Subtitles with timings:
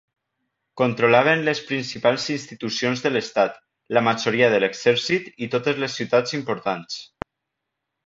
[0.79, 3.61] Controlaven les principals institucions de l'estat,
[3.99, 7.01] la majoria de l'exèrcit i totes les ciutats importants.